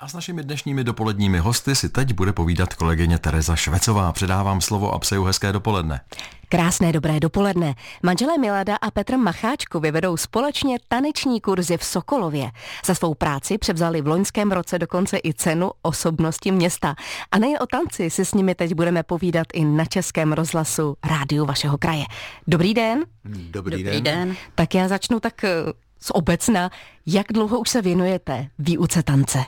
A 0.00 0.08
s 0.08 0.14
našimi 0.14 0.42
dnešními 0.42 0.84
dopoledními 0.84 1.38
hosty 1.38 1.74
si 1.74 1.88
teď 1.88 2.12
bude 2.12 2.32
povídat 2.32 2.74
kolegyně 2.74 3.18
Tereza 3.18 3.56
Švecová. 3.56 4.12
Předávám 4.12 4.60
slovo 4.60 4.92
a 4.92 4.98
přeju 4.98 5.24
hezké 5.24 5.52
dopoledne. 5.52 6.00
Krásné 6.48 6.92
dobré 6.92 7.20
dopoledne. 7.20 7.74
Manželé 8.02 8.38
Milada 8.38 8.76
a 8.76 8.90
Petr 8.90 9.16
Macháčko 9.16 9.80
vyvedou 9.80 10.16
společně 10.16 10.78
taneční 10.88 11.40
kurzy 11.40 11.76
v 11.76 11.84
Sokolově. 11.84 12.50
Za 12.86 12.94
svou 12.94 13.14
práci 13.14 13.58
převzali 13.58 14.02
v 14.02 14.06
loňském 14.06 14.52
roce 14.52 14.78
dokonce 14.78 15.18
i 15.24 15.34
cenu 15.34 15.70
osobnosti 15.82 16.52
města. 16.52 16.94
A 17.32 17.38
nejen 17.38 17.58
o 17.62 17.66
tanci 17.66 18.10
si 18.10 18.24
s 18.24 18.34
nimi 18.34 18.54
teď 18.54 18.74
budeme 18.74 19.02
povídat 19.02 19.46
i 19.52 19.64
na 19.64 19.84
Českém 19.84 20.32
rozhlasu 20.32 20.96
rádiu 21.04 21.44
vašeho 21.44 21.78
kraje. 21.78 22.04
Dobrý 22.46 22.74
den. 22.74 23.04
Dobrý, 23.24 23.50
Dobrý 23.50 23.82
den. 23.84 24.02
den. 24.02 24.36
Tak 24.54 24.74
já 24.74 24.88
začnu 24.88 25.20
tak 25.20 25.44
eh, 25.44 25.50
z 26.00 26.10
obecna. 26.14 26.70
Jak 27.06 27.26
dlouho 27.32 27.58
už 27.60 27.68
se 27.70 27.82
věnujete 27.82 28.48
výuce 28.58 29.02
tance? 29.02 29.38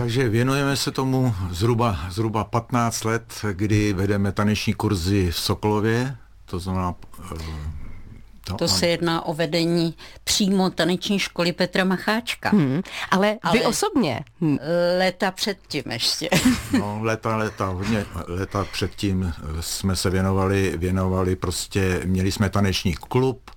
Takže 0.00 0.28
věnujeme 0.28 0.76
se 0.76 0.90
tomu 0.90 1.34
zhruba, 1.50 1.98
zhruba 2.10 2.44
15 2.44 3.04
let, 3.04 3.24
kdy 3.52 3.92
vedeme 3.92 4.32
taneční 4.32 4.74
kurzy 4.74 5.30
v 5.30 5.36
Sokolově, 5.38 6.16
to 6.46 6.58
znamená... 6.58 6.94
eh, 7.34 8.54
To 8.58 8.68
se 8.68 8.86
jedná 8.86 9.26
o 9.26 9.34
vedení 9.34 9.94
přímo 10.24 10.70
taneční 10.70 11.18
školy 11.18 11.52
Petra 11.52 11.84
Macháčka. 11.84 12.50
Hmm, 12.50 12.82
ale, 13.10 13.38
ale 13.42 13.58
vy 13.58 13.64
osobně? 13.66 14.20
Hm, 14.40 14.58
Léta 14.98 15.30
předtím 15.30 15.82
ještě. 15.90 16.28
No, 16.78 16.98
leta, 17.02 17.36
leta, 17.36 17.66
hodně 17.66 18.06
leta 18.28 18.66
předtím 18.72 19.22
eh, 19.38 19.62
jsme 19.62 19.96
se 19.96 20.10
věnovali, 20.10 20.74
věnovali 20.76 21.36
prostě, 21.36 22.00
měli 22.04 22.32
jsme 22.32 22.50
taneční 22.50 22.94
klub 22.94 23.50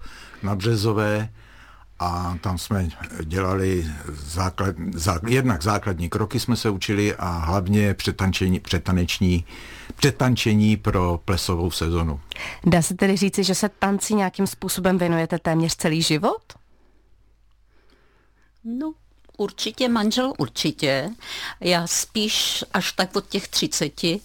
na 0.43 0.55
Březové 0.55 1.29
a 2.03 2.37
tam 2.41 2.57
jsme 2.57 2.89
dělali 3.23 3.85
základ, 4.13 4.75
zá, 4.93 5.19
jednak 5.27 5.63
základní 5.63 6.09
kroky 6.09 6.39
jsme 6.39 6.55
se 6.55 6.69
učili 6.69 7.15
a 7.15 7.29
hlavně 7.29 7.93
přetančení, 7.93 8.59
přetaneční, 8.59 9.45
přetančení 9.95 10.77
pro 10.77 11.19
plesovou 11.25 11.71
sezonu. 11.71 12.19
Dá 12.65 12.81
se 12.81 12.93
tedy 12.93 13.17
říci, 13.17 13.43
že 13.43 13.55
se 13.55 13.69
tanci 13.69 14.13
nějakým 14.13 14.47
způsobem 14.47 14.97
věnujete 14.97 15.39
téměř 15.39 15.75
celý 15.75 16.01
život? 16.01 16.41
No, 18.63 18.93
určitě 19.37 19.89
manžel, 19.89 20.33
určitě. 20.37 21.09
Já 21.59 21.87
spíš 21.87 22.63
až 22.73 22.91
tak 22.91 23.15
od 23.15 23.27
těch 23.27 23.47
třiceti, 23.47 24.19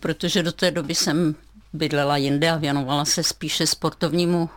protože 0.00 0.42
do 0.42 0.52
té 0.52 0.70
doby 0.70 0.94
jsem 0.94 1.34
bydlela 1.72 2.16
jinde 2.16 2.50
a 2.50 2.56
věnovala 2.56 3.04
se 3.04 3.22
spíše 3.22 3.66
sportovnímu, 3.66 4.50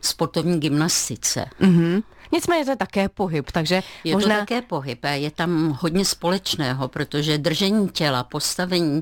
sportovní 0.00 0.60
gymnastice. 0.60 1.44
Mhm. 1.60 2.02
Nicméně 2.32 2.64
to 2.64 2.70
je 2.70 2.76
také 2.76 3.08
pohyb, 3.08 3.50
takže 3.52 3.82
Je 4.04 4.14
možná... 4.14 4.34
to 4.34 4.40
také 4.40 4.62
pohyb 4.62 5.04
a 5.04 5.08
je 5.08 5.30
tam 5.30 5.78
hodně 5.80 6.04
společného, 6.04 6.88
protože 6.88 7.38
držení 7.38 7.88
těla, 7.88 8.24
postavení 8.24 9.00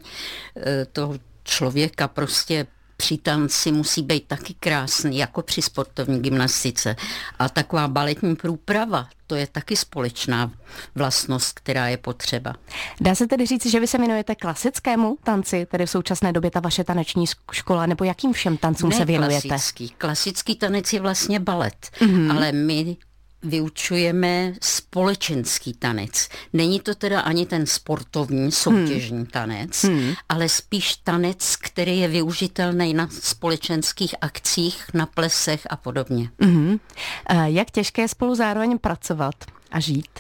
eh, 0.57 0.87
toho 0.93 1.15
člověka 1.45 2.09
prostě 2.09 2.67
při 2.97 3.19
tanci 3.19 3.73
musí 3.73 4.03
být 4.03 4.27
taky 4.27 4.55
krásný, 4.61 5.19
jako 5.19 5.43
při 5.43 5.63
sportovní 5.63 6.21
gymnastice. 6.21 6.97
A 7.39 7.49
taková 7.49 7.89
baletní 7.89 8.37
průprava, 8.37 9.09
to 9.27 9.35
je 9.35 9.47
taky 9.47 9.77
společná 9.77 10.51
vlastnost, 10.95 11.61
která 11.61 11.89
je 11.89 11.97
potřeba. 11.97 12.55
Dá 13.01 13.15
se 13.15 13.27
tedy 13.27 13.47
říct, 13.47 13.67
že 13.67 13.81
vy 13.81 13.87
se 13.87 13.99
věnujete 13.99 14.35
klasickému 14.35 15.17
tanci, 15.25 15.67
tedy 15.71 15.87
v 15.87 15.91
současné 15.91 16.33
době 16.33 16.51
ta 16.51 16.61
vaše 16.61 16.85
taneční 16.85 17.25
škola, 17.53 17.87
nebo 17.87 18.05
jakým 18.05 18.33
všem 18.33 18.57
tancům 18.57 18.91
ne 18.91 18.97
se 18.97 19.05
věnujete? 19.05 19.49
klasický. 19.49 19.89
Klasický 19.99 20.57
tanec 20.57 20.93
je 20.93 21.01
vlastně 21.01 21.41
balet, 21.41 21.91
mm-hmm. 22.01 22.37
ale 22.37 22.53
my 22.53 22.97
vyučujeme 23.45 24.53
společenský 24.63 25.75
tanec. 25.75 26.29
Není 26.53 26.81
to 26.81 26.95
teda 26.95 27.21
ani 27.21 27.47
ten 27.47 27.67
sportovní, 27.67 28.53
soutěžní 28.53 29.17
hmm. 29.17 29.27
tanec, 29.27 29.85
hmm. 29.85 30.15
ale 30.29 30.49
spíš 30.49 30.97
tanec, 30.97 31.57
který 31.57 31.99
je 31.99 32.09
využitelný 32.09 32.95
na 32.95 33.09
společenských 33.09 34.15
akcích, 34.21 34.85
na 34.95 35.07
plesech 35.07 35.67
a 35.71 35.77
podobně. 35.77 36.31
Eh, 36.43 37.51
Jak 37.51 37.71
těžké 37.71 38.03
je 38.03 38.09
spolu 38.09 38.35
zároveň 38.35 38.79
pracovat 38.79 39.35
a 39.71 39.81
žít? 39.81 40.19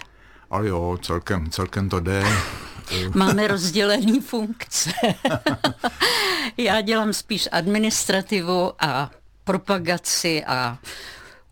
A 0.50 0.59
jo, 0.59 0.98
celkem, 1.03 1.50
celkem 1.50 1.88
to 1.88 2.00
jde. 2.00 2.25
Máme 3.15 3.47
rozdělený 3.47 4.21
funkce. 4.21 4.91
Já 6.56 6.81
dělám 6.81 7.12
spíš 7.12 7.48
administrativu 7.53 8.72
a 8.78 9.10
propagaci 9.44 10.44
a 10.44 10.78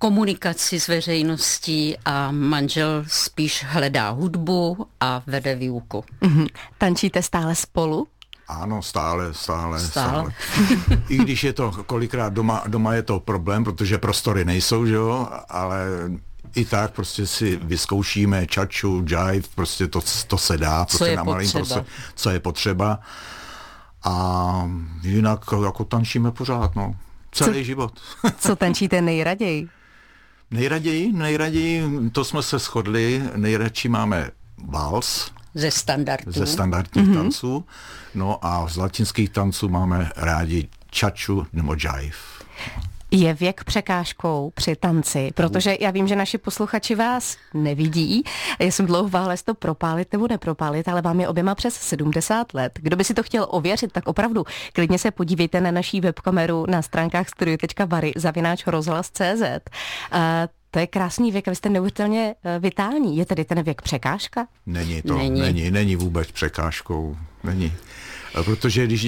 komunikaci 0.03 0.81
s 0.81 0.89
veřejností 0.89 1.97
a 2.05 2.31
manžel 2.31 3.05
spíš 3.07 3.65
hledá 3.69 4.11
hudbu 4.11 4.87
a 5.01 5.23
vede 5.27 5.55
výuku. 5.55 6.05
Mhm. 6.21 6.47
Tančíte 6.79 7.23
stále 7.23 7.55
spolu? 7.55 8.07
Ano, 8.49 8.83
stále, 8.83 9.35
stále, 9.35 9.81
Stále. 9.81 10.11
stále. 10.11 10.35
I 11.09 11.17
když 11.17 11.45
je 11.45 11.53
to 11.53 11.71
kolikrát 11.87 12.33
doma, 12.33 12.65
doma 12.67 12.95
je 12.95 13.03
to 13.03 13.21
problém, 13.21 13.65
protože 13.65 13.99
prostory 13.99 14.45
nejsou, 14.45 14.87
že 14.87 14.95
jo, 14.95 15.29
ale 15.49 15.87
i 16.55 16.65
tak 16.65 16.93
prostě 16.93 17.27
si 17.27 17.57
vyzkoušíme 17.63 18.47
čaču, 18.47 19.05
jive, 19.09 19.49
prostě 19.55 19.87
to, 19.89 20.01
to 20.27 20.39
se 20.39 20.59
dá, 20.59 20.85
prostě 20.85 21.05
je 21.05 21.17
na 21.17 21.25
malým 21.25 21.51
potřeba. 21.53 21.81
prostě, 21.81 21.93
co 22.15 22.31
je 22.31 22.41
potřeba. 22.41 22.99
A 24.05 24.15
jinak 25.03 25.41
jako 25.65 25.85
tančíme 25.85 26.31
pořád, 26.31 26.77
no. 26.77 26.95
Celý 27.33 27.59
Co- 27.59 27.63
život. 27.65 27.93
Co 28.39 28.57
tančíte 28.57 29.03
nejraději? 29.03 29.69
Nejraději, 30.53 31.13
nejraději, 31.13 31.85
to 32.13 32.25
jsme 32.25 32.43
se 32.43 32.59
shodli, 32.59 33.23
nejradši 33.37 33.89
máme 33.89 34.31
vals, 34.69 35.31
Ze 35.55 35.71
standardů. 35.71 36.33
ze 36.33 36.47
standardních 36.47 37.09
mm-hmm. 37.09 37.15
tanců. 37.15 37.65
No 38.15 38.39
a 38.47 38.69
z 38.69 38.77
latinských 38.77 39.31
tanců 39.31 39.69
máme 39.69 40.11
rádi 40.17 40.69
čaču 40.91 41.47
nebo 41.53 41.73
jive. 41.75 42.17
Je 43.15 43.35
věk 43.35 43.65
překážkou 43.65 44.53
při 44.55 44.77
tanci, 44.77 45.31
protože 45.35 45.77
já 45.81 45.91
vím, 45.91 46.09
že 46.09 46.17
naši 46.17 46.39
posluchači 46.39 46.95
vás 46.95 47.37
nevidí. 47.55 48.23
Já 48.59 48.67
jsem 48.67 48.87
dlouho 48.87 49.09
váhla, 49.09 49.33
jestli 49.33 49.45
to 49.45 49.55
propálit 49.55 50.13
nebo 50.13 50.29
nepropálit, 50.29 50.89
ale 50.89 51.03
vám 51.03 51.21
je 51.21 51.29
oběma 51.29 51.55
přes 51.55 51.75
70 51.75 52.55
let. 52.55 52.79
Kdo 52.83 52.97
by 52.97 53.05
si 53.05 53.15
to 53.15 53.23
chtěl 53.23 53.47
ověřit, 53.51 53.93
tak 53.93 54.07
opravdu 54.09 54.45
klidně 54.73 54.99
se 54.99 55.11
podívejte 55.11 55.61
na 55.61 55.71
naší 55.71 56.01
webkameru 56.01 56.65
na 56.69 56.83
stránkách 56.83 57.29
studio.vary 57.29 58.13
zavináč 58.17 58.67
rozhlas.cz. 58.67 59.43
A 60.13 60.49
to 60.71 60.79
je 60.79 60.87
krásný 60.87 61.33
věk 61.33 61.49
a 61.49 61.51
vy 61.51 61.57
jste 61.57 61.69
neuvěřitelně 61.69 62.35
eh, 62.45 62.59
vitální. 62.59 63.17
Je 63.17 63.27
tedy 63.27 63.45
ten 63.45 63.63
věk 63.63 63.83
překážka? 63.83 64.47
Není 64.67 65.03
to, 65.03 65.19
Není. 65.19 65.41
není, 65.41 65.61
není, 65.61 65.71
není 65.71 65.97
vůbec 65.97 66.31
překážkou, 66.31 67.17
není. 67.45 67.73
Protože 68.45 68.87
když, 68.87 69.07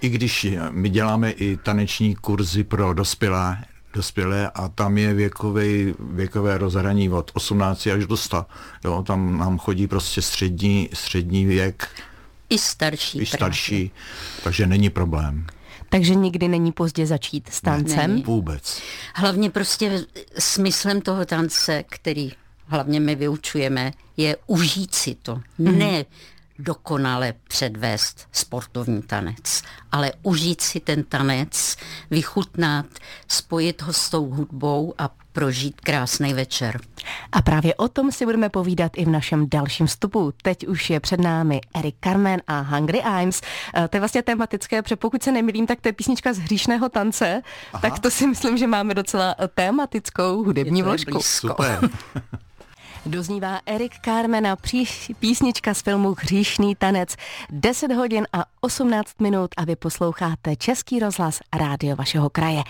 i 0.00 0.08
když 0.08 0.46
my 0.70 0.88
děláme 0.88 1.30
i 1.30 1.56
taneční 1.56 2.14
kurzy 2.14 2.64
pro 2.64 2.94
dospělé, 2.94 3.64
dospělé 3.94 4.50
a 4.54 4.68
tam 4.68 4.98
je 4.98 5.14
věkové, 5.14 5.64
věkové 5.98 6.58
rozhraní 6.58 7.10
od 7.10 7.30
18 7.34 7.86
až 7.86 8.06
do 8.06 8.16
100. 8.16 8.46
Jo, 8.84 9.02
tam 9.06 9.38
nám 9.38 9.58
chodí 9.58 9.86
prostě 9.86 10.22
střední, 10.22 10.88
střední 10.92 11.44
věk, 11.44 11.88
I 12.50 12.58
starší. 12.58 13.18
i 13.18 13.26
právě. 13.26 13.26
starší, 13.26 13.90
takže 14.44 14.66
není 14.66 14.90
problém. 14.90 15.46
Takže 15.88 16.14
nikdy 16.14 16.48
není 16.48 16.72
pozdě 16.72 17.06
začít 17.06 17.48
s 17.52 17.60
tancem. 17.60 18.10
Není. 18.10 18.22
Vůbec. 18.22 18.82
Hlavně 19.14 19.50
prostě 19.50 20.04
smyslem 20.38 21.00
toho 21.00 21.24
tance, 21.24 21.84
který 21.88 22.32
hlavně 22.66 23.00
my 23.00 23.14
vyučujeme, 23.14 23.92
je 24.16 24.36
užít 24.46 24.94
si 24.94 25.14
to. 25.14 25.40
Mm. 25.58 25.78
Ne 25.78 26.04
dokonale 26.58 27.34
předvést 27.48 28.28
sportovní 28.32 29.02
tanec, 29.02 29.62
ale 29.92 30.12
užít 30.22 30.60
si 30.60 30.80
ten 30.80 31.04
tanec, 31.04 31.76
vychutnat, 32.10 32.86
spojit 33.28 33.82
ho 33.82 33.92
s 33.92 34.10
tou 34.10 34.30
hudbou 34.30 34.94
a 34.98 35.10
prožít 35.32 35.80
krásný 35.80 36.34
večer. 36.34 36.80
A 37.32 37.42
právě 37.42 37.74
o 37.74 37.88
tom 37.88 38.12
si 38.12 38.24
budeme 38.24 38.48
povídat 38.48 38.92
i 38.96 39.04
v 39.04 39.08
našem 39.08 39.48
dalším 39.48 39.86
vstupu. 39.86 40.32
Teď 40.42 40.66
už 40.66 40.90
je 40.90 41.00
před 41.00 41.20
námi 41.20 41.60
Eric 41.74 41.94
Carmen 42.04 42.42
a 42.46 42.60
Hungry 42.60 43.02
Imes. 43.22 43.40
Eh, 43.74 43.88
To 43.88 43.96
je 43.96 44.00
vlastně 44.00 44.22
tematické, 44.22 44.82
protože 44.82 44.96
pokud 44.96 45.22
se 45.22 45.32
nemýlím, 45.32 45.66
tak 45.66 45.80
to 45.80 45.88
je 45.88 45.92
písnička 45.92 46.32
z 46.32 46.38
hříšného 46.38 46.88
tance. 46.88 47.42
Aha. 47.72 47.80
Tak 47.80 47.98
to 47.98 48.10
si 48.10 48.26
myslím, 48.26 48.56
že 48.58 48.66
máme 48.66 48.94
docela 48.94 49.34
tematickou 49.54 50.44
hudební 50.44 50.78
Je 50.78 50.84
to 50.84 50.88
je 50.90 50.92
vložku. 50.92 51.10
blízko. 51.12 51.48
Super. 51.48 51.78
Doznívá 53.06 53.60
Erik 53.66 53.92
Carmen 54.04 54.46
a 54.46 54.56
pří, 54.56 54.84
písnička 55.18 55.74
z 55.74 55.82
filmu 55.82 56.14
Hříšný 56.18 56.74
tanec. 56.74 57.16
10 57.50 57.92
hodin 57.92 58.26
a 58.32 58.44
18 58.60 59.20
minut 59.20 59.50
a 59.56 59.64
vy 59.64 59.76
posloucháte 59.76 60.56
Český 60.56 60.98
rozhlas 60.98 61.40
rádio 61.56 61.96
vašeho 61.96 62.30
kraje. 62.30 62.62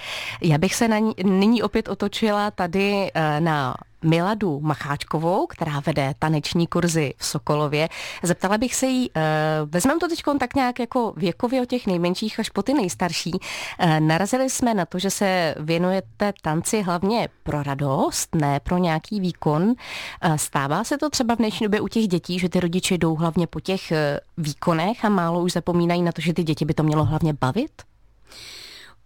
Já 0.42 0.58
bych 0.58 0.74
se 0.74 0.88
na 0.88 0.98
ní, 0.98 1.14
nyní 1.24 1.62
opět 1.62 1.88
otočila 1.88 2.50
tady 2.50 3.10
eh, 3.14 3.40
na 3.40 3.74
Miladu 4.06 4.60
Macháčkovou, 4.60 5.46
která 5.46 5.80
vede 5.80 6.14
taneční 6.18 6.66
kurzy 6.66 7.14
v 7.18 7.26
Sokolově. 7.26 7.88
Zeptala 8.22 8.58
bych 8.58 8.74
se 8.74 8.86
jí, 8.86 9.10
uh, 9.10 9.22
vezmeme 9.70 10.00
to 10.00 10.08
teď 10.08 10.22
tak 10.40 10.54
nějak 10.54 10.78
jako 10.78 11.12
věkově 11.16 11.62
od 11.62 11.68
těch 11.68 11.86
nejmenších 11.86 12.40
až 12.40 12.50
po 12.50 12.62
ty 12.62 12.74
nejstarší. 12.74 13.32
Uh, 13.32 14.00
narazili 14.00 14.50
jsme 14.50 14.74
na 14.74 14.86
to, 14.86 14.98
že 14.98 15.10
se 15.10 15.54
věnujete 15.58 16.32
tanci 16.42 16.82
hlavně 16.82 17.28
pro 17.42 17.62
radost, 17.62 18.34
ne 18.34 18.60
pro 18.60 18.78
nějaký 18.78 19.20
výkon. 19.20 19.62
Uh, 19.62 19.74
stává 20.36 20.84
se 20.84 20.98
to 20.98 21.10
třeba 21.10 21.34
v 21.34 21.38
dnešní 21.38 21.64
době 21.64 21.80
u 21.80 21.88
těch 21.88 22.08
dětí, 22.08 22.38
že 22.38 22.48
ty 22.48 22.60
rodiče 22.60 22.98
jdou 22.98 23.14
hlavně 23.14 23.46
po 23.46 23.60
těch 23.60 23.92
výkonech 24.36 25.04
a 25.04 25.08
málo 25.08 25.42
už 25.42 25.52
zapomínají 25.52 26.02
na 26.02 26.12
to, 26.12 26.20
že 26.20 26.34
ty 26.34 26.42
děti 26.42 26.64
by 26.64 26.74
to 26.74 26.82
mělo 26.82 27.04
hlavně 27.04 27.32
bavit? 27.32 27.82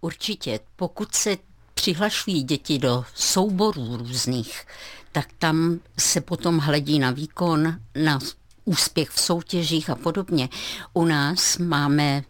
Určitě, 0.01 0.59
pokud 0.75 1.15
se 1.15 1.37
přihlašují 1.81 2.43
děti 2.43 2.79
do 2.79 3.05
souborů 3.15 3.97
různých, 3.97 4.67
tak 5.11 5.27
tam 5.39 5.79
se 5.99 6.21
potom 6.21 6.57
hledí 6.57 6.99
na 6.99 7.11
výkon, 7.11 7.75
na 8.03 8.19
úspěch 8.65 9.09
v 9.09 9.19
soutěžích 9.19 9.89
a 9.89 9.95
podobně. 9.95 10.49
U 10.93 11.05
nás 11.05 11.57
máme 11.57 12.23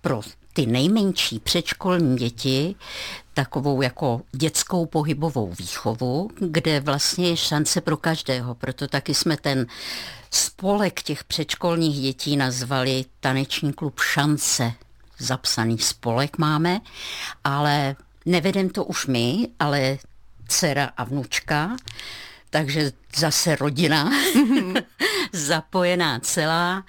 pro 0.00 0.20
ty 0.52 0.66
nejmenší 0.66 1.38
předškolní 1.38 2.16
děti 2.16 2.74
takovou 3.34 3.82
jako 3.82 4.22
dětskou 4.32 4.86
pohybovou 4.86 5.54
výchovu, 5.58 6.30
kde 6.38 6.80
vlastně 6.80 7.28
je 7.28 7.36
šance 7.36 7.80
pro 7.80 7.96
každého. 7.96 8.54
Proto 8.54 8.88
taky 8.88 9.14
jsme 9.14 9.36
ten 9.36 9.66
spolek 10.30 11.02
těch 11.02 11.24
předškolních 11.24 12.00
dětí 12.00 12.36
nazvali 12.36 13.04
Taneční 13.20 13.72
klub 13.72 14.00
Šance. 14.00 14.72
Zapsaný 15.18 15.78
spolek 15.78 16.38
máme, 16.38 16.80
ale 17.44 17.96
nevedem 18.30 18.70
to 18.70 18.84
už 18.84 19.06
my, 19.06 19.48
ale 19.58 19.98
dcera 20.48 20.90
a 20.96 21.04
vnučka, 21.04 21.76
takže 22.50 22.92
zase 23.16 23.56
rodina 23.56 24.10
zapojená 25.32 26.20
celá. 26.20 26.84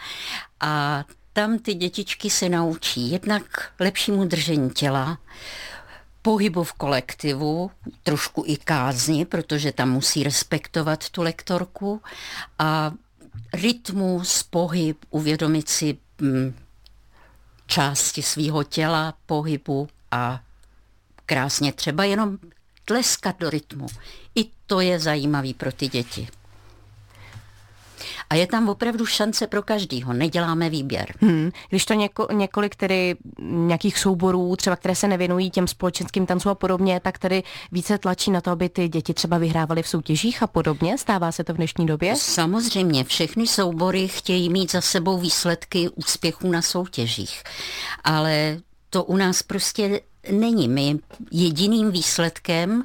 A 0.60 1.06
tam 1.34 1.60
ty 1.60 1.74
dětičky 1.74 2.30
se 2.30 2.50
naučí 2.50 3.12
jednak 3.12 3.72
lepšímu 3.80 4.26
držení 4.26 4.70
těla, 4.70 5.18
pohybu 6.22 6.64
v 6.64 6.74
kolektivu, 6.74 7.72
trošku 8.04 8.44
i 8.48 8.58
kázni, 8.58 9.26
protože 9.26 9.72
tam 9.72 9.92
musí 9.92 10.24
respektovat 10.24 11.10
tu 11.10 11.22
lektorku 11.22 12.02
a 12.60 12.92
rytmus, 13.54 14.44
pohyb, 14.44 14.98
uvědomit 15.10 15.70
si 15.70 15.98
hm, 16.22 16.56
části 17.68 18.22
svého 18.22 18.64
těla, 18.64 19.14
pohybu 19.26 19.88
a 20.12 20.40
krásně 21.32 21.74
třeba 21.74 22.04
jenom 22.04 22.38
tleskat 22.86 23.36
do 23.40 23.50
rytmu. 23.50 23.88
I 24.36 24.46
to 24.66 24.80
je 24.80 25.00
zajímavý 25.00 25.54
pro 25.54 25.72
ty 25.72 25.88
děti. 25.88 26.28
A 28.30 28.36
je 28.36 28.48
tam 28.48 28.70
opravdu 28.70 29.06
šance 29.06 29.48
pro 29.48 29.64
každýho, 29.64 30.14
neděláme 30.14 30.70
výběr. 30.70 31.14
Hmm. 31.22 31.52
Když 31.70 31.86
to 31.86 31.94
něko, 31.94 32.28
několik 32.34 32.76
tedy 32.76 33.16
nějakých 33.42 33.98
souborů, 33.98 34.56
třeba 34.56 34.76
které 34.76 34.96
se 34.96 35.08
nevěnují 35.08 35.52
těm 35.52 35.68
společenským 35.68 36.26
tancům 36.26 36.52
a 36.52 36.56
podobně, 36.56 37.00
tak 37.00 37.20
tedy 37.20 37.44
více 37.72 37.98
tlačí 37.98 38.32
na 38.32 38.42
to, 38.42 38.52
aby 38.52 38.70
ty 38.70 38.88
děti 38.88 39.14
třeba 39.14 39.38
vyhrávaly 39.38 39.84
v 39.84 39.88
soutěžích 39.88 40.44
a 40.44 40.48
podobně. 40.48 40.98
Stává 40.98 41.32
se 41.32 41.44
to 41.44 41.54
v 41.54 41.58
dnešní 41.58 41.86
době? 41.86 42.16
Samozřejmě, 42.16 43.04
všechny 43.04 43.48
soubory 43.48 44.08
chtějí 44.08 44.50
mít 44.50 44.72
za 44.72 44.82
sebou 44.82 45.18
výsledky 45.18 45.90
úspěchů 45.90 46.52
na 46.52 46.62
soutěžích. 46.62 47.44
Ale 48.04 48.58
to 48.90 49.04
u 49.04 49.18
nás 49.18 49.44
prostě 49.44 50.02
není. 50.32 50.68
My 50.68 51.00
jediným 51.32 51.92
výsledkem 51.92 52.84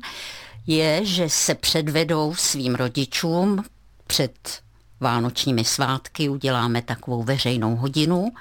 je, 0.66 1.04
že 1.04 1.28
se 1.28 1.54
předvedou 1.54 2.34
svým 2.34 2.74
rodičům 2.74 3.64
před 4.06 4.60
vánočními 5.00 5.64
svátky 5.64 6.28
uděláme 6.28 6.82
takovou 6.82 7.22
veřejnou 7.22 7.76
hodinu, 7.76 8.32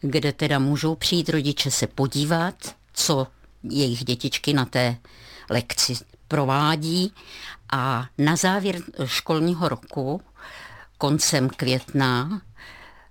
kde 0.00 0.32
teda 0.32 0.58
můžou 0.58 0.94
přijít 0.94 1.28
rodiče 1.28 1.70
se 1.70 1.86
podívat, 1.86 2.54
co 2.92 3.26
jejich 3.62 4.04
dětičky 4.04 4.52
na 4.52 4.64
té 4.64 4.96
lekci 5.50 5.94
provádí 6.28 7.12
a 7.72 8.06
na 8.18 8.36
závěr 8.36 8.78
školního 9.04 9.68
roku 9.68 10.20
koncem 10.98 11.48
května 11.48 12.40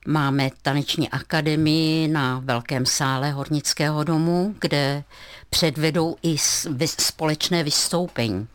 Máme 0.07 0.50
taneční 0.62 1.09
akademii 1.09 2.07
na 2.07 2.42
velkém 2.45 2.86
sále 2.86 3.31
Hornického 3.31 4.03
domu, 4.03 4.56
kde 4.59 5.03
předvedou 5.50 6.15
i 6.24 6.38
společné 7.00 7.63
vystoupení. 7.63 8.48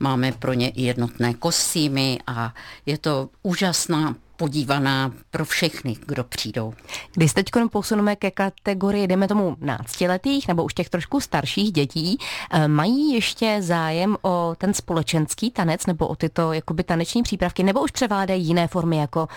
Máme 0.00 0.32
pro 0.32 0.52
ně 0.52 0.70
i 0.70 0.82
jednotné 0.82 1.34
kostýmy 1.34 2.18
a 2.26 2.54
je 2.86 2.98
to 2.98 3.28
úžasná 3.42 4.16
podívaná 4.36 5.12
pro 5.30 5.44
všechny, 5.44 5.96
kdo 6.06 6.24
přijdou. 6.24 6.74
Když 7.14 7.32
teď 7.32 7.46
posuneme 7.70 8.16
ke 8.16 8.30
kategorii, 8.30 9.06
jdeme 9.06 9.28
tomu 9.28 9.56
náctiletých 9.60 10.48
nebo 10.48 10.64
už 10.64 10.74
těch 10.74 10.90
trošku 10.90 11.20
starších 11.20 11.72
dětí, 11.72 12.18
eh, 12.50 12.68
mají 12.68 13.12
ještě 13.12 13.56
zájem 13.60 14.16
o 14.22 14.54
ten 14.58 14.74
společenský 14.74 15.50
tanec 15.50 15.86
nebo 15.86 16.06
o 16.06 16.16
tyto 16.16 16.52
jakoby 16.52 16.82
taneční 16.84 17.22
přípravky, 17.22 17.62
nebo 17.62 17.82
už 17.82 17.90
převládají 17.90 18.46
jiné 18.46 18.68
formy 18.68 18.96
jako 18.96 19.28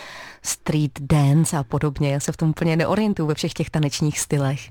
street 0.42 1.00
dance 1.02 1.58
a 1.58 1.64
podobně? 1.64 2.14
Já 2.14 2.20
se 2.20 2.32
v 2.32 2.38
tom 2.38 2.50
úplně 2.50 2.76
neorientuju 2.76 3.28
ve 3.28 3.34
všech 3.34 3.54
těch 3.54 3.70
tanečních 3.70 4.20
stylech. 4.20 4.70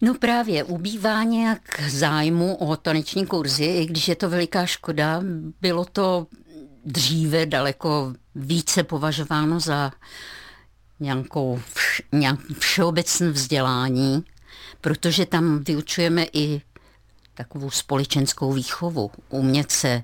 No 0.00 0.14
právě, 0.14 0.64
ubývá 0.64 1.22
nějak 1.22 1.82
zájmu 1.88 2.56
o 2.56 2.76
taneční 2.76 3.26
kurzy, 3.26 3.64
i 3.64 3.86
když 3.86 4.08
je 4.08 4.16
to 4.16 4.30
veliká 4.30 4.66
škoda. 4.66 5.22
Bylo 5.60 5.84
to 5.84 6.26
dříve 6.84 7.46
daleko 7.46 8.14
více 8.34 8.82
považováno 8.82 9.60
za 9.60 9.92
nějakou 11.00 11.60
vš, 11.74 12.02
nějak 12.12 12.40
všeobecné 12.58 13.30
vzdělání, 13.30 14.24
protože 14.80 15.26
tam 15.26 15.64
vyučujeme 15.64 16.26
i 16.32 16.60
takovou 17.34 17.70
společenskou 17.70 18.52
výchovu, 18.52 19.10
umět 19.28 19.70
se 19.70 20.02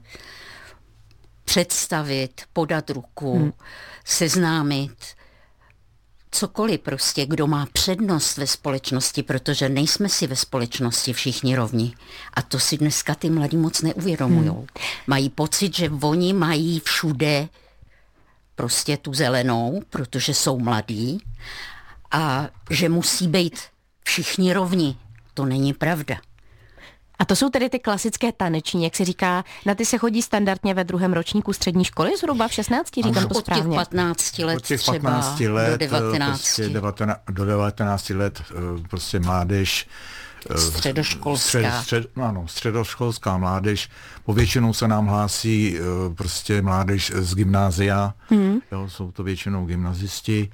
představit, 1.44 2.42
podat 2.52 2.90
ruku, 2.90 3.38
hmm. 3.38 3.52
seznámit, 4.04 5.04
cokoliv 6.34 6.80
prostě, 6.80 7.26
kdo 7.26 7.46
má 7.46 7.66
přednost 7.72 8.36
ve 8.36 8.46
společnosti, 8.46 9.22
protože 9.22 9.68
nejsme 9.68 10.08
si 10.08 10.26
ve 10.26 10.36
společnosti 10.36 11.12
všichni 11.12 11.56
rovni. 11.56 11.94
A 12.34 12.42
to 12.42 12.58
si 12.58 12.78
dneska 12.78 13.14
ty 13.14 13.30
mladí 13.30 13.56
moc 13.56 13.82
neuvědomují. 13.82 14.48
Hmm. 14.48 14.66
Mají 15.06 15.30
pocit, 15.30 15.76
že 15.76 15.90
oni 16.02 16.32
mají 16.32 16.80
všude 16.80 17.48
prostě 18.54 18.96
tu 18.96 19.14
zelenou, 19.14 19.82
protože 19.90 20.34
jsou 20.34 20.58
mladí 20.58 21.22
a 22.10 22.48
že 22.70 22.88
musí 22.88 23.28
být 23.28 23.60
všichni 24.04 24.52
rovni. 24.52 24.96
To 25.34 25.44
není 25.44 25.72
pravda. 25.72 26.16
A 27.18 27.24
to 27.24 27.36
jsou 27.36 27.50
tedy 27.50 27.68
ty 27.68 27.78
klasické 27.78 28.32
taneční, 28.32 28.84
jak 28.84 28.96
se 28.96 29.04
říká, 29.04 29.44
na 29.66 29.74
ty 29.74 29.84
se 29.84 29.98
chodí 29.98 30.22
standardně 30.22 30.74
ve 30.74 30.84
druhém 30.84 31.12
ročníku 31.12 31.52
střední 31.52 31.84
školy, 31.84 32.16
zhruba 32.16 32.48
v 32.48 32.52
16, 32.52 32.90
říkám 33.04 33.28
to 33.28 33.34
správně. 33.34 33.62
Od 33.62 33.88
těch 33.88 33.88
15 33.88 34.38
let 34.38 34.56
Od 34.56 34.62
těch 34.62 34.84
15 34.84 35.40
let 35.40 35.70
do 35.70 35.76
19. 35.76 36.28
Prostě 36.28 36.68
19, 36.68 37.20
do 37.30 37.44
19 37.44 38.10
let 38.10 38.42
eh, 38.50 38.54
prostě 38.88 39.20
mládež 39.20 39.86
eh, 40.50 40.58
Středoškolská. 40.58 41.48
Střed, 41.48 41.74
střed, 41.82 42.16
no 42.16 42.24
ano, 42.24 42.48
středoškolská 42.48 43.38
mládež. 43.38 43.88
Povětšinou 44.24 44.72
se 44.72 44.88
nám 44.88 45.06
hlásí 45.06 45.78
eh, 45.78 46.14
prostě 46.14 46.62
mládež 46.62 47.12
z 47.14 47.34
gymnázia. 47.34 48.14
Hmm. 48.28 48.58
Jo, 48.72 48.88
jsou 48.88 49.12
to 49.12 49.22
většinou 49.22 49.64
gymnazisti. 49.66 50.50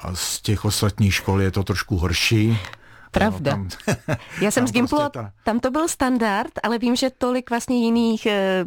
A 0.00 0.14
z 0.14 0.40
těch 0.40 0.64
ostatních 0.64 1.14
škol 1.14 1.42
je 1.42 1.50
to 1.50 1.62
trošku 1.62 1.96
horší. 1.96 2.58
Pravda. 3.10 3.56
No, 3.56 3.66
tam, 3.86 4.16
Já 4.40 4.50
jsem 4.50 4.66
z 4.68 4.72
Gimplu, 4.72 4.98
prostě 4.98 5.18
ta... 5.18 5.32
tam 5.44 5.60
to 5.60 5.70
byl 5.70 5.88
standard, 5.88 6.52
ale 6.62 6.78
vím, 6.78 6.96
že 6.96 7.10
tolik 7.10 7.50
vlastně 7.50 7.84
jiných 7.84 8.26
e, 8.26 8.66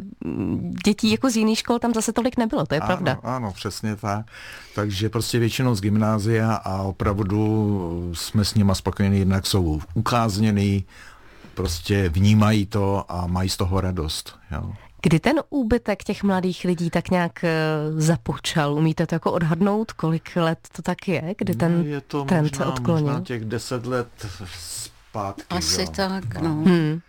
dětí 0.84 1.10
jako 1.10 1.30
z 1.30 1.36
jiných 1.36 1.58
škol 1.58 1.78
tam 1.78 1.94
zase 1.94 2.12
tolik 2.12 2.36
nebylo, 2.36 2.66
to 2.66 2.74
je 2.74 2.80
ano, 2.80 2.86
pravda. 2.86 3.20
Ano, 3.22 3.52
přesně 3.52 3.96
tak. 3.96 4.26
Takže 4.74 5.08
prostě 5.08 5.38
většinou 5.38 5.74
z 5.74 5.80
gymnázia 5.80 6.54
a 6.54 6.82
opravdu 6.82 8.10
jsme 8.14 8.44
s 8.44 8.54
nima 8.54 8.74
spokojení, 8.74 9.18
jednak 9.18 9.46
jsou 9.46 9.80
ukázněný, 9.94 10.84
prostě 11.54 12.08
vnímají 12.08 12.66
to 12.66 13.04
a 13.08 13.26
mají 13.26 13.48
z 13.48 13.56
toho 13.56 13.80
radost. 13.80 14.38
Jo. 14.50 14.72
Kdy 15.02 15.20
ten 15.20 15.40
úbytek 15.50 16.04
těch 16.04 16.22
mladých 16.22 16.64
lidí 16.64 16.90
tak 16.90 17.10
nějak 17.10 17.44
eh, 17.44 17.50
započal? 17.92 18.74
Umíte 18.74 19.06
to 19.06 19.14
jako 19.14 19.32
odhadnout, 19.32 19.92
kolik 19.92 20.36
let 20.36 20.58
to 20.76 20.82
tak 20.82 21.08
je, 21.08 21.34
kdy 21.38 21.54
ten 21.54 21.78
no, 21.78 21.84
je 21.84 22.00
to 22.00 22.24
trend 22.24 22.42
možná, 22.42 22.58
se 22.58 22.64
odklonil? 22.64 23.04
Možná 23.04 23.20
těch 23.20 23.44
deset 23.44 23.86
let 23.86 24.08
zpátky. 24.58 25.42
Asi 25.50 25.80
jo. 25.80 25.88
tak, 25.96 26.34
no. 26.34 26.48
no. 26.48 26.64
Hmm. 26.64 27.00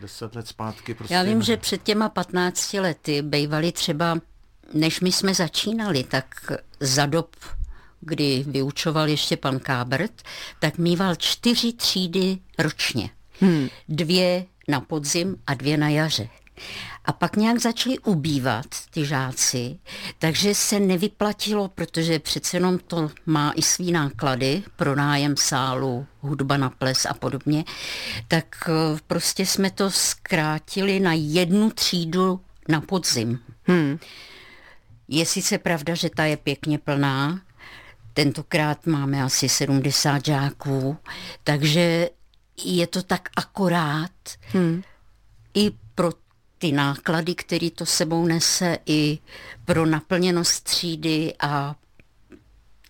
deset 0.00 0.34
let 0.34 0.48
zpátky 0.48 0.94
prostě. 0.94 1.14
Já 1.14 1.22
vím, 1.22 1.42
že 1.42 1.56
před 1.56 1.82
těma 1.82 2.08
15 2.08 2.72
lety 2.72 3.22
bývali 3.22 3.72
třeba, 3.72 4.18
než 4.74 5.00
my 5.00 5.12
jsme 5.12 5.34
začínali, 5.34 6.04
tak 6.04 6.52
za 6.80 7.06
dob 7.06 7.36
kdy 8.00 8.44
vyučoval 8.46 9.08
ještě 9.08 9.36
pan 9.36 9.58
Kábert, 9.58 10.22
tak 10.58 10.78
mýval 10.78 11.14
čtyři 11.14 11.72
třídy 11.72 12.38
ročně. 12.58 13.10
Hmm. 13.40 13.68
Dvě 13.88 14.44
na 14.68 14.80
podzim 14.80 15.36
a 15.46 15.54
dvě 15.54 15.76
na 15.76 15.88
jaře. 15.88 16.28
A 17.04 17.12
pak 17.12 17.36
nějak 17.36 17.58
začali 17.58 17.98
ubývat 17.98 18.66
ty 18.90 19.06
žáci, 19.06 19.78
takže 20.18 20.54
se 20.54 20.80
nevyplatilo, 20.80 21.68
protože 21.68 22.18
přece 22.18 22.56
jenom 22.56 22.78
to 22.78 23.10
má 23.26 23.52
i 23.52 23.62
svý 23.62 23.92
náklady, 23.92 24.62
pro 24.76 24.96
nájem 24.96 25.36
sálu, 25.36 26.06
hudba 26.20 26.56
na 26.56 26.70
ples 26.70 27.06
a 27.06 27.14
podobně, 27.14 27.64
tak 28.28 28.56
eh, 28.68 28.98
prostě 29.06 29.46
jsme 29.46 29.70
to 29.70 29.90
zkrátili 29.90 31.00
na 31.00 31.12
jednu 31.12 31.70
třídu 31.70 32.40
na 32.68 32.80
podzim. 32.80 33.38
Hmm. 33.64 33.98
Je 35.08 35.26
sice 35.26 35.58
pravda, 35.58 35.94
že 35.94 36.10
ta 36.10 36.24
je 36.24 36.36
pěkně 36.36 36.78
plná, 36.78 37.40
tentokrát 38.14 38.86
máme 38.86 39.22
asi 39.22 39.48
70 39.48 40.24
žáků, 40.24 40.96
takže 41.44 42.08
je 42.64 42.86
to 42.86 43.02
tak 43.02 43.28
akorát 43.36 44.10
hmm. 44.52 44.82
i 45.54 45.70
ty 46.60 46.72
náklady, 46.72 47.34
které 47.34 47.70
to 47.70 47.86
sebou 47.86 48.26
nese, 48.26 48.78
i 48.86 49.18
pro 49.64 49.86
naplněnost 49.86 50.64
třídy 50.64 51.34
a 51.40 51.74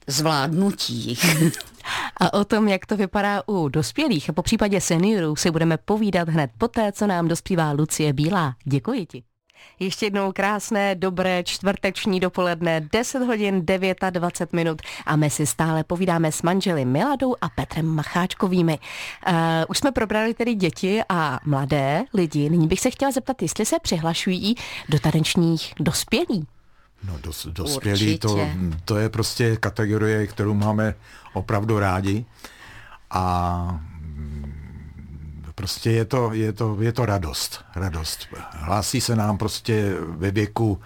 zvládnutí 0.06 0.94
jich. 0.94 1.36
A 2.16 2.32
o 2.32 2.44
tom, 2.44 2.68
jak 2.68 2.86
to 2.86 2.96
vypadá 2.96 3.42
u 3.46 3.68
dospělých 3.68 4.30
a 4.30 4.32
po 4.32 4.42
případě 4.42 4.80
seniorů, 4.80 5.36
si 5.36 5.50
budeme 5.50 5.76
povídat 5.76 6.28
hned 6.28 6.50
poté, 6.58 6.92
co 6.92 7.06
nám 7.06 7.28
dospívá 7.28 7.72
Lucie 7.72 8.12
Bílá. 8.12 8.56
Děkuji 8.64 9.06
ti. 9.06 9.29
Ještě 9.78 10.06
jednou 10.06 10.32
krásné, 10.32 10.94
dobré 10.94 11.42
čtvrteční 11.44 12.20
dopoledne, 12.20 12.88
10 12.92 13.22
hodin 13.22 13.66
29 13.66 14.52
minut 14.52 14.82
a 15.06 15.16
my 15.16 15.30
si 15.30 15.46
stále 15.46 15.84
povídáme 15.84 16.32
s 16.32 16.42
manželi 16.42 16.84
Miladou 16.84 17.34
a 17.40 17.48
Petrem 17.48 17.86
Macháčkovými. 17.86 18.78
Uh, 19.28 19.34
už 19.68 19.78
jsme 19.78 19.92
probrali 19.92 20.34
tedy 20.34 20.54
děti 20.54 21.00
a 21.08 21.40
mladé 21.46 22.04
lidi. 22.14 22.50
Nyní 22.50 22.68
bych 22.68 22.80
se 22.80 22.90
chtěla 22.90 23.10
zeptat, 23.10 23.42
jestli 23.42 23.66
se 23.66 23.76
přihlašují 23.82 24.54
do 24.88 24.98
tanečních 24.98 25.74
dospělí. 25.80 26.46
No 27.04 27.18
dos, 27.22 27.46
dospělí, 27.46 28.18
to, 28.18 28.48
to 28.84 28.96
je 28.96 29.08
prostě 29.08 29.56
kategorie, 29.56 30.26
kterou 30.26 30.54
máme 30.54 30.94
opravdu 31.32 31.78
rádi 31.78 32.24
a 33.10 33.80
prostě 35.60 35.90
je 35.90 36.04
to, 36.04 36.32
je 36.32 36.52
to, 36.52 36.76
je 36.80 36.92
to 36.92 37.06
radost, 37.06 37.64
radost. 37.76 38.28
Hlásí 38.50 39.00
se 39.00 39.16
nám 39.16 39.38
prostě 39.38 39.94
ve 40.00 40.30
věku 40.30 40.80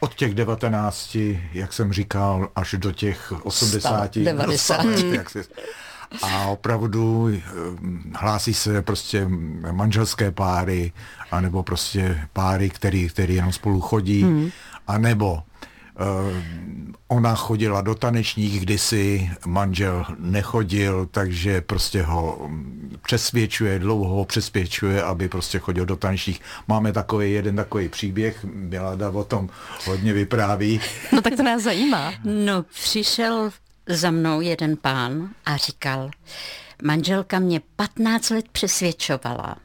od 0.00 0.14
těch 0.14 0.34
19, 0.34 1.16
jak 1.52 1.72
jsem 1.72 1.92
říkal, 1.92 2.48
až 2.56 2.74
do 2.78 2.92
těch 2.92 3.32
80. 3.42 4.18
90. 4.18 4.84
jak 5.12 5.30
se, 5.30 5.44
a 6.22 6.46
opravdu 6.46 7.30
eh, 7.34 7.40
hlásí 8.14 8.54
se 8.54 8.82
prostě 8.82 9.28
manželské 9.72 10.30
páry, 10.30 10.92
anebo 11.30 11.62
prostě 11.62 12.26
páry, 12.32 12.70
který, 12.70 13.08
který 13.08 13.34
jenom 13.34 13.52
spolu 13.52 13.80
chodí, 13.80 14.22
hmm. 14.22 14.50
anebo 14.86 15.42
ona 17.08 17.34
chodila 17.34 17.80
do 17.80 17.94
tanečních 17.94 18.60
kdysi, 18.60 19.30
manžel 19.46 20.04
nechodil, 20.18 21.08
takže 21.10 21.60
prostě 21.60 22.02
ho 22.02 22.50
přesvědčuje, 23.02 23.78
dlouho 23.78 24.14
ho 24.14 24.24
přesvědčuje, 24.24 25.02
aby 25.02 25.28
prostě 25.28 25.58
chodil 25.58 25.86
do 25.86 25.96
tanečních. 25.96 26.40
Máme 26.68 26.92
takový 26.92 27.32
jeden 27.32 27.56
takový 27.56 27.88
příběh, 27.88 28.44
Milada 28.44 29.10
o 29.10 29.24
tom 29.24 29.48
hodně 29.84 30.12
vypráví. 30.12 30.80
No 31.12 31.22
tak 31.22 31.36
to 31.36 31.42
nás 31.42 31.62
zajímá. 31.62 32.12
No, 32.24 32.62
přišel 32.62 33.50
za 33.88 34.10
mnou 34.10 34.40
jeden 34.40 34.76
pán 34.76 35.28
a 35.46 35.56
říkal, 35.56 36.10
manželka 36.82 37.38
mě 37.38 37.60
15 37.76 38.30
let 38.30 38.48
přesvědčovala, 38.52 39.56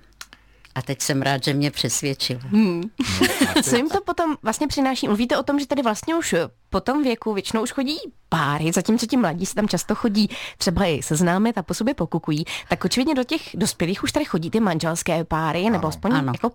a 0.75 0.81
teď 0.81 1.01
jsem 1.01 1.21
rád, 1.21 1.43
že 1.43 1.53
mě 1.53 1.71
přesvědčil. 1.71 2.39
Hmm. 2.43 2.81
No, 3.21 3.61
Co 3.63 3.75
jim 3.75 3.89
to 3.89 4.01
potom 4.01 4.35
vlastně 4.43 4.67
přináší? 4.67 5.07
Mluvíte 5.07 5.37
o 5.37 5.43
tom, 5.43 5.59
že 5.59 5.67
tady 5.67 5.81
vlastně 5.81 6.15
už 6.15 6.35
po 6.69 6.81
tom 6.81 7.03
věku 7.03 7.33
většinou 7.33 7.63
už 7.63 7.71
chodí 7.71 7.97
páry, 8.29 8.71
zatímco 8.71 9.05
ti 9.05 9.17
mladí 9.17 9.45
se 9.45 9.55
tam 9.55 9.67
často 9.67 9.95
chodí 9.95 10.29
třeba 10.57 10.85
i 10.85 11.03
seznámit 11.03 11.57
a 11.57 11.63
po 11.63 11.73
sobě 11.73 11.93
pokukují, 11.93 12.45
tak 12.69 12.85
očividně 12.85 13.15
do 13.15 13.23
těch 13.23 13.41
dospělých 13.53 14.03
už 14.03 14.11
tady 14.11 14.25
chodí 14.25 14.49
ty 14.49 14.59
manželské 14.59 15.23
páry, 15.23 15.61
ano, 15.61 15.69
nebo 15.69 15.87
aspoň 15.87 16.13
ano. 16.13 16.31
jako 16.31 16.51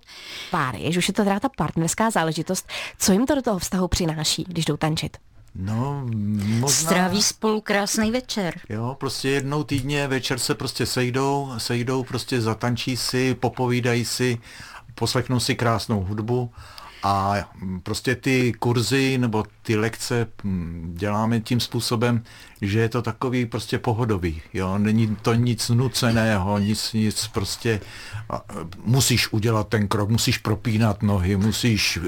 páry, 0.51 0.93
že 0.93 0.99
už 0.99 1.09
je 1.09 1.15
to 1.15 1.25
teda 1.25 1.41
ta 1.41 1.49
partnerská 1.57 2.11
záležitost. 2.11 2.69
Co 2.99 3.13
jim 3.13 3.27
to 3.27 3.35
do 3.35 3.43
toho 3.43 3.59
vztahu 3.59 3.89
přináší, 3.89 4.45
když 4.49 4.65
jdou 4.65 4.77
tančit? 4.77 5.17
No, 5.55 6.07
možná... 6.61 6.69
Stráví 6.69 7.23
spolu 7.23 7.61
krásný 7.61 8.11
večer. 8.11 8.61
Jo, 8.69 8.97
prostě 9.01 9.29
jednou 9.29 9.65
týdně 9.65 10.09
večer 10.09 10.39
se 10.39 10.55
prostě 10.55 10.87
sejdou, 10.87 11.53
sejdou, 11.59 12.05
prostě 12.05 12.41
zatančí 12.41 12.97
si, 12.97 13.35
popovídají 13.35 14.05
si, 14.05 14.39
poslechnou 14.95 15.41
si 15.41 15.55
krásnou 15.55 16.05
hudbu 16.05 16.51
a 17.03 17.35
prostě 17.83 18.17
ty 18.17 18.53
kurzy 18.53 19.19
nebo 19.19 19.45
ty 19.63 19.77
lekce 19.77 20.27
hm, 20.45 20.95
děláme 20.97 21.41
tím 21.41 21.61
způsobem, 21.61 22.25
že 22.63 22.81
je 22.81 22.89
to 22.89 23.03
takový 23.03 23.47
prostě 23.47 23.79
pohodový. 23.79 24.43
Jo? 24.53 24.79
Není 24.79 25.17
to 25.23 25.35
nic 25.35 25.69
nuceného, 25.69 26.59
nic, 26.59 26.93
nic 26.93 27.29
prostě 27.29 27.81
musíš 28.85 29.33
udělat 29.33 29.69
ten 29.69 29.89
krok, 29.89 30.11
musíš 30.11 30.39
propínat 30.39 31.03
nohy, 31.03 31.37
musíš 31.37 31.99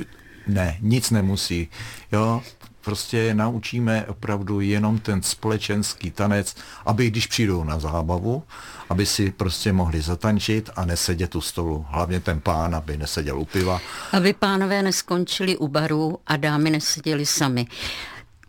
ne, 0.47 0.79
nic 0.81 1.11
nemusí. 1.11 1.69
Jo? 2.13 2.43
Prostě 2.85 3.35
naučíme 3.35 4.05
opravdu 4.07 4.61
jenom 4.61 4.99
ten 4.99 5.23
společenský 5.23 6.11
tanec, 6.11 6.55
aby 6.87 7.11
když 7.11 7.27
přijdou 7.27 7.65
na 7.65 7.79
zábavu, 7.79 8.43
aby 8.91 9.07
si 9.07 9.31
prostě 9.31 9.73
mohli 9.73 10.03
zatančit 10.03 10.71
a 10.77 10.85
nesedět 10.85 11.35
u 11.35 11.41
stolu. 11.41 11.87
Hlavně 11.89 12.21
ten 12.21 12.41
pán, 12.41 12.75
aby 12.75 12.97
neseděl 12.97 13.39
u 13.39 13.45
piva. 13.45 13.81
Aby 14.13 14.33
pánové 14.33 14.83
neskončili 14.83 15.57
u 15.57 15.69
baru 15.69 16.19
a 16.27 16.37
dámy 16.37 16.71
neseděli 16.71 17.27
sami. 17.27 17.67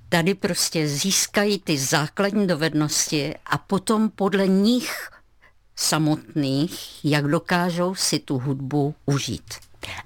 Tady 0.10 0.34
prostě 0.34 0.88
získají 0.88 1.60
ty 1.60 1.78
základní 1.78 2.48
dovednosti 2.48 3.36
a 3.46 3.58
potom 3.58 4.10
podle 4.10 4.48
nich 4.48 5.10
samotných, 5.76 7.06
jak 7.06 7.28
dokážou 7.28 7.96
si 7.96 8.20
tu 8.20 8.40
hudbu 8.40 8.96
užít. 9.06 9.54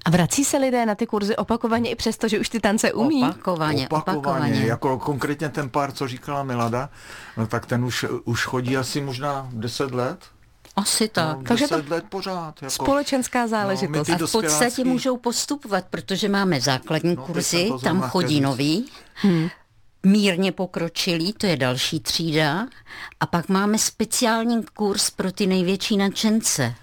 A 0.04 0.10
vrací 0.10 0.44
se 0.44 0.56
lidé 0.58 0.86
na 0.86 0.94
ty 0.94 1.06
kurzy 1.06 1.36
opakovaně 1.36 1.90
i 1.90 1.94
přesto, 1.94 2.28
že 2.28 2.38
už 2.38 2.48
ty 2.48 2.60
tance 2.60 2.92
umí? 2.92 3.22
Opakovaně, 3.22 3.88
opakovaně. 3.88 4.18
opakovaně. 4.18 4.66
Jako 4.66 4.98
konkrétně 4.98 5.48
ten 5.48 5.70
pár, 5.70 5.92
co 5.92 6.08
říkala 6.08 6.42
Milada, 6.42 6.90
no 7.36 7.46
tak 7.46 7.66
ten 7.66 7.84
už, 7.84 8.04
už 8.24 8.44
chodí 8.44 8.76
asi 8.76 9.00
možná 9.00 9.48
10 9.52 9.90
let. 9.90 10.18
Asi 10.76 11.08
tak. 11.08 11.36
No, 11.36 11.44
Takže 11.44 11.68
to 11.68 11.82
let 11.88 12.04
pořád. 12.08 12.62
Jako, 12.62 12.70
společenská 12.70 13.42
no, 13.42 13.48
záležitost. 13.48 14.08
No, 14.08 14.14
a 14.14 14.26
v 14.26 14.32
podstatě 14.32 14.84
můžou 14.84 15.16
postupovat, 15.16 15.84
protože 15.90 16.28
máme 16.28 16.60
základní 16.60 17.16
no, 17.16 17.26
kurzy, 17.26 17.70
tam 17.82 18.00
chodí 18.00 18.40
noví. 18.40 18.86
Hmm 19.14 19.48
mírně 20.02 20.52
pokročilý, 20.52 21.32
to 21.32 21.46
je 21.46 21.56
další 21.56 22.00
třída, 22.00 22.66
a 23.20 23.26
pak 23.26 23.48
máme 23.48 23.78
speciální 23.78 24.64
kurz 24.74 25.10
pro 25.10 25.32
ty 25.32 25.46
největší 25.46 25.96
nadšence. 25.96 26.74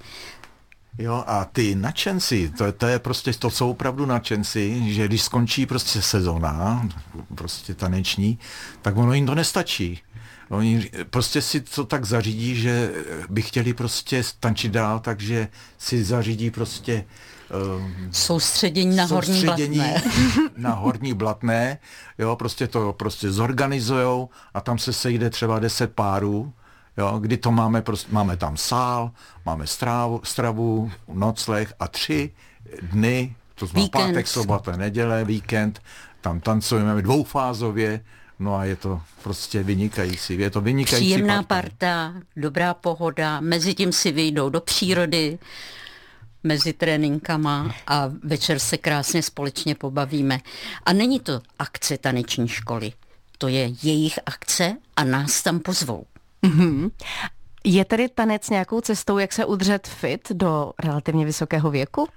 Jo, 0.98 1.24
a 1.28 1.46
ty 1.46 1.76
nadšenci, 1.76 2.52
to, 2.58 2.72
to 2.72 2.88
je 2.88 3.00
prostě, 3.00 3.34
to 3.34 3.50
jsou 3.50 3.70
opravdu 3.70 4.06
nadšenci, 4.06 4.94
že 4.94 5.08
když 5.08 5.22
skončí 5.22 5.66
prostě 5.66 6.02
sezona, 6.02 6.90
prostě 7.36 7.74
taneční, 7.74 8.40
tak 8.82 8.98
ono 8.98 9.14
jim 9.14 9.26
to 9.26 9.36
nestačí. 9.36 10.02
Oni 10.50 10.90
prostě 11.10 11.42
si 11.42 11.62
to 11.62 11.86
tak 11.86 12.06
zařídí, 12.06 12.56
že 12.56 12.92
by 13.30 13.42
chtěli 13.42 13.74
prostě 13.74 14.24
tančit 14.40 14.72
dál, 14.72 15.00
takže 15.00 15.48
si 15.78 16.04
zařídí 16.04 16.52
prostě 16.52 17.06
um, 17.78 18.10
soustředění 18.12 18.96
na 18.96 19.08
soustředění 19.08 19.80
horní 19.80 19.94
blatné. 19.94 20.52
na 20.58 20.74
horní 20.74 21.14
blatné, 21.14 21.78
jo, 22.18 22.36
prostě 22.36 22.68
to 22.68 22.94
prostě 22.94 23.32
zorganizujou 23.32 24.30
a 24.54 24.62
tam 24.62 24.78
se 24.78 24.94
sejde 24.94 25.30
třeba 25.30 25.60
deset 25.60 25.94
párů, 25.94 26.54
jo, 26.98 27.20
kdy 27.20 27.38
to 27.38 27.52
máme, 27.52 27.82
prostě, 27.82 28.12
máme 28.12 28.38
tam 28.38 28.58
sál, 28.58 29.12
máme 29.46 29.68
stravu, 29.68 30.22
stravu, 30.24 30.92
nocleh 31.14 31.74
a 31.80 31.88
tři 31.88 32.32
dny, 32.82 33.36
to 33.56 33.66
znamená 33.66 33.86
víkend. 33.86 34.08
pátek, 34.08 34.28
sobota, 34.28 34.78
neděle, 34.78 35.24
víkend, 35.24 35.82
tam 36.22 36.40
tancujeme 36.40 37.02
dvoufázově, 37.02 38.02
no 38.40 38.56
a 38.56 38.66
je 38.66 38.76
to 38.76 39.02
prostě 39.24 39.64
vynikající, 39.64 40.40
je 40.40 40.50
to 40.50 40.62
vynikající 40.62 41.06
Příjemná 41.06 41.44
parta, 41.44 42.14
dobrá 42.36 42.74
pohoda, 42.74 43.40
mezi 43.40 43.74
tím 43.74 43.92
si 43.92 44.12
vyjdou 44.12 44.50
do 44.50 44.62
přírody, 44.62 45.40
mezi 46.44 46.74
tréninkama 46.74 47.76
a 47.88 48.12
večer 48.24 48.60
se 48.60 48.78
krásně 48.78 49.24
společně 49.24 49.76
pobavíme. 49.76 50.40
A 50.86 50.94
není 50.94 51.20
to 51.20 51.42
akce 51.60 51.98
taneční 51.98 52.48
školy, 52.48 52.94
to 53.38 53.48
je 53.48 53.70
jejich 53.84 54.20
akce 54.26 54.78
a 54.96 55.04
nás 55.04 55.44
tam 55.44 55.60
pozvou. 55.60 56.06
Mm-hmm. 56.50 56.92
Je 57.64 57.86
tedy 57.86 58.10
tanec 58.10 58.50
nějakou 58.50 58.82
cestou, 58.82 59.18
jak 59.18 59.34
se 59.34 59.46
udržet 59.46 59.88
fit 59.88 60.32
do 60.32 60.72
relativně 60.84 61.26
vysokého 61.26 61.72
věku? 61.72 62.08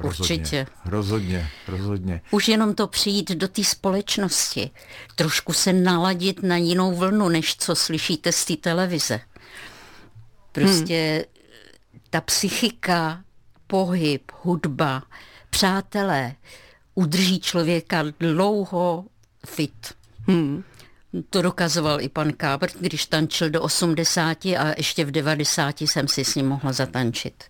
Rozhodně, 0.00 0.34
Určitě. 0.36 0.66
Rozhodně, 0.84 1.48
rozhodně. 1.68 2.20
Už 2.30 2.48
jenom 2.48 2.74
to 2.74 2.86
přijít 2.86 3.30
do 3.30 3.48
té 3.48 3.64
společnosti, 3.64 4.70
trošku 5.14 5.52
se 5.52 5.72
naladit 5.72 6.42
na 6.42 6.56
jinou 6.56 6.96
vlnu, 6.96 7.28
než 7.28 7.56
co 7.56 7.76
slyšíte 7.76 8.32
z 8.32 8.44
té 8.44 8.56
televize. 8.56 9.20
Prostě 10.52 11.24
hmm. 11.26 12.00
ta 12.10 12.20
psychika, 12.20 13.20
pohyb, 13.66 14.32
hudba, 14.42 15.02
přátelé, 15.50 16.34
udrží 16.94 17.40
člověka 17.40 18.04
dlouho 18.20 19.04
fit. 19.46 19.94
Hmm. 20.26 20.64
To 21.30 21.42
dokazoval 21.42 22.00
i 22.00 22.08
pan 22.08 22.32
Kábr, 22.32 22.68
když 22.80 23.06
tančil 23.06 23.50
do 23.50 23.62
80 23.62 24.44
a 24.44 24.74
ještě 24.76 25.04
v 25.04 25.10
90 25.10 25.80
jsem 25.80 26.08
si 26.08 26.24
s 26.24 26.34
ním 26.34 26.48
mohla 26.48 26.72
zatančit. 26.72 27.44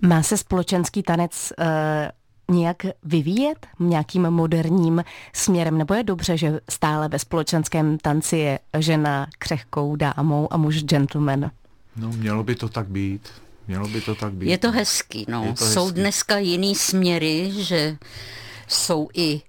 Má 0.00 0.22
se 0.22 0.36
společenský 0.36 1.02
tanec 1.02 1.52
uh, 1.58 2.56
nějak 2.56 2.82
vyvíjet 3.02 3.66
nějakým 3.80 4.30
moderním 4.30 5.04
směrem? 5.32 5.78
Nebo 5.78 5.94
je 5.94 6.02
dobře, 6.02 6.36
že 6.36 6.60
stále 6.70 7.08
ve 7.08 7.18
společenském 7.18 7.98
tanci 7.98 8.36
je 8.36 8.58
žena 8.78 9.26
křehkou 9.38 9.96
dámou 9.96 10.48
a 10.52 10.56
muž 10.56 10.82
gentleman? 10.82 11.50
No, 11.96 12.08
mělo 12.08 12.44
by 12.44 12.54
to 12.54 12.68
tak 12.68 12.86
být. 12.88 13.28
Mělo 13.68 13.88
by 13.88 14.00
to 14.00 14.14
tak 14.14 14.32
být. 14.32 14.50
Je 14.50 14.58
to 14.58 14.72
hezký, 14.72 15.26
no. 15.28 15.54
To 15.58 15.66
jsou 15.66 15.84
hezký. 15.84 16.00
dneska 16.00 16.38
jiný 16.38 16.74
směry, 16.74 17.52
že 17.56 17.96
jsou 18.68 19.08
i 19.14 19.42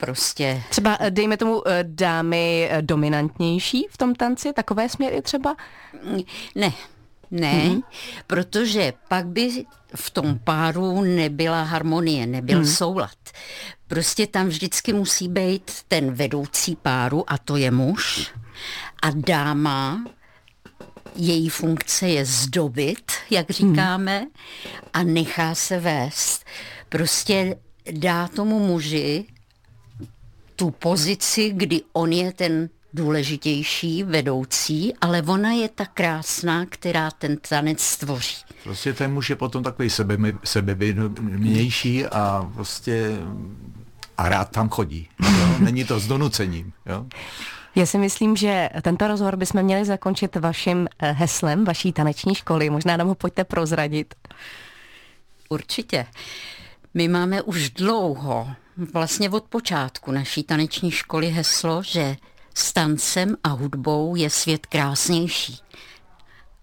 prostě... 0.00 0.62
Třeba 0.68 0.96
eh, 1.00 1.10
dejme 1.10 1.36
tomu 1.36 1.68
eh, 1.68 1.84
dámy 1.88 2.68
eh, 2.70 2.82
dominantnější 2.82 3.86
v 3.90 3.96
tom 3.96 4.14
tanci, 4.14 4.52
takové 4.52 4.88
směry 4.88 5.22
třeba? 5.22 5.56
Ne, 6.54 6.72
ne, 7.30 7.52
mm-hmm. 7.52 7.82
protože 8.26 8.92
pak 9.08 9.26
by 9.26 9.64
v 9.94 10.10
tom 10.10 10.38
páru 10.44 11.02
nebyla 11.02 11.62
harmonie, 11.62 12.26
nebyl 12.26 12.58
mm. 12.58 12.66
soulad. 12.66 13.18
Prostě 13.86 14.26
tam 14.26 14.46
vždycky 14.46 14.92
musí 14.92 15.28
být 15.28 15.70
ten 15.88 16.12
vedoucí 16.12 16.76
páru, 16.76 17.32
a 17.32 17.38
to 17.38 17.56
je 17.56 17.70
muž, 17.70 18.32
a 19.02 19.10
dáma, 19.14 20.04
její 21.16 21.48
funkce 21.48 22.08
je 22.08 22.24
zdobit, 22.24 23.12
jak 23.30 23.48
mhm. 23.48 23.54
říkáme, 23.54 24.20
mm. 24.20 24.28
a 24.92 25.02
nechá 25.02 25.54
se 25.54 25.80
vést. 25.80 26.44
Prostě 26.88 27.56
dá 27.92 28.28
tomu 28.28 28.58
muži 28.58 29.24
tu 30.60 30.70
pozici, 30.70 31.50
kdy 31.56 31.80
on 31.92 32.12
je 32.12 32.32
ten 32.32 32.68
důležitější, 32.94 34.02
vedoucí, 34.02 34.94
ale 35.00 35.22
ona 35.22 35.52
je 35.52 35.68
ta 35.68 35.86
krásná, 35.86 36.66
která 36.66 37.10
ten 37.10 37.36
tanec 37.48 37.80
stvoří. 37.80 38.36
Prostě 38.64 38.92
ten 38.92 39.12
muž 39.12 39.30
je 39.30 39.36
potom 39.36 39.62
takový 39.62 39.90
sebe, 39.90 40.16
sebevědomější 40.44 42.06
a 42.06 42.50
prostě 42.54 43.10
a 44.16 44.28
rád 44.28 44.50
tam 44.50 44.68
chodí. 44.68 45.08
Jo? 45.22 45.56
Není 45.58 45.84
to 45.84 46.00
s 46.00 46.06
donucením. 46.06 46.72
Jo? 46.86 47.06
Já 47.74 47.86
si 47.86 47.98
myslím, 47.98 48.36
že 48.36 48.68
tento 48.82 49.08
rozhovor 49.08 49.36
bychom 49.36 49.62
měli 49.62 49.84
zakončit 49.84 50.36
vaším 50.36 50.88
eh, 50.98 51.12
heslem 51.12 51.64
vaší 51.64 51.92
taneční 51.92 52.34
školy. 52.34 52.70
Možná 52.70 52.96
nám 52.96 53.08
ho 53.08 53.14
pojďte 53.14 53.44
prozradit. 53.44 54.14
Určitě. 55.48 56.06
My 56.94 57.08
máme 57.08 57.42
už 57.42 57.70
dlouho, 57.70 58.48
vlastně 58.92 59.30
od 59.30 59.44
počátku 59.44 60.12
naší 60.12 60.42
taneční 60.42 60.90
školy 60.90 61.30
heslo, 61.30 61.82
že 61.82 62.16
s 62.54 62.72
tancem 62.72 63.36
a 63.44 63.48
hudbou 63.48 64.16
je 64.16 64.30
svět 64.30 64.66
krásnější. 64.66 65.58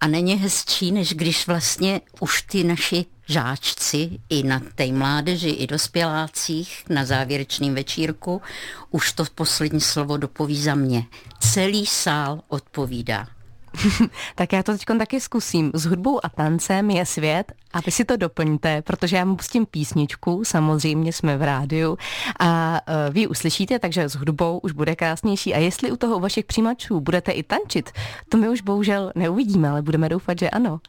A 0.00 0.06
není 0.06 0.34
hezčí, 0.34 0.92
než 0.92 1.14
když 1.14 1.46
vlastně 1.46 2.00
už 2.20 2.42
ty 2.42 2.64
naši 2.64 3.04
žáčci 3.28 4.18
i 4.28 4.42
na 4.42 4.60
té 4.74 4.86
mládeži, 4.86 5.50
i 5.50 5.66
dospělácích 5.66 6.84
na 6.88 7.04
závěrečném 7.04 7.74
večírku 7.74 8.42
už 8.90 9.12
to 9.12 9.24
poslední 9.34 9.80
slovo 9.80 10.16
dopoví 10.16 10.62
za 10.62 10.74
mě. 10.74 11.04
Celý 11.40 11.86
sál 11.86 12.40
odpovídá. 12.48 13.37
tak 14.34 14.52
já 14.52 14.62
to 14.62 14.72
teď 14.72 14.84
taky 14.98 15.20
zkusím. 15.20 15.70
S 15.74 15.84
hudbou 15.84 16.20
a 16.24 16.28
tancem 16.28 16.90
je 16.90 17.06
svět 17.06 17.52
a 17.72 17.80
vy 17.80 17.90
si 17.92 18.04
to 18.04 18.16
doplňte, 18.16 18.82
protože 18.82 19.16
já 19.16 19.24
mu 19.24 19.36
pustím 19.36 19.66
písničku, 19.66 20.44
samozřejmě 20.44 21.12
jsme 21.12 21.36
v 21.36 21.42
rádiu 21.42 21.98
a 22.40 22.80
uh, 22.88 23.14
vy 23.14 23.26
uslyšíte, 23.26 23.78
takže 23.78 24.08
s 24.08 24.14
hudbou 24.14 24.58
už 24.58 24.72
bude 24.72 24.96
krásnější 24.96 25.54
a 25.54 25.58
jestli 25.58 25.90
u 25.90 25.96
toho 25.96 26.16
u 26.16 26.20
vašich 26.20 26.44
přijímačů 26.44 27.00
budete 27.00 27.32
i 27.32 27.42
tančit, 27.42 27.90
to 28.28 28.36
my 28.36 28.48
už 28.48 28.60
bohužel 28.60 29.12
neuvidíme, 29.14 29.68
ale 29.68 29.82
budeme 29.82 30.08
doufat, 30.08 30.38
že 30.38 30.50
ano. 30.50 30.80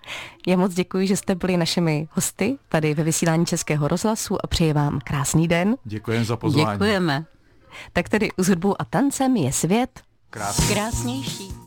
Já 0.48 0.58
moc 0.58 0.74
děkuji, 0.74 1.08
že 1.08 1.18
jste 1.18 1.36
byli 1.36 1.58
našimi 1.58 2.08
hosty 2.12 2.58
tady 2.70 2.94
ve 2.94 3.04
vysílání 3.04 3.46
Českého 3.46 3.88
rozhlasu 3.88 4.46
a 4.46 4.48
přeji 4.48 4.74
vám 4.74 5.00
krásný 5.04 5.48
den. 5.48 5.76
Děkujeme 5.84 6.26
za 6.26 6.38
pozvání. 6.38 6.78
Děkujeme. 6.78 7.26
Tak 7.94 8.10
tedy 8.10 8.30
s 8.38 8.48
hudbou 8.48 8.76
a 8.80 8.86
tancem 8.86 9.36
je 9.36 9.54
svět 9.54 10.02
Krásný. 10.30 10.68
krásnější. 10.68 11.59